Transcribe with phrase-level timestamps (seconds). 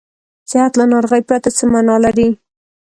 [0.51, 2.27] صحت له ناروغۍ پرته څه معنا لري.